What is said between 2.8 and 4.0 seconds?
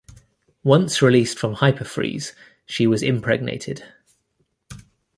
was impregnated.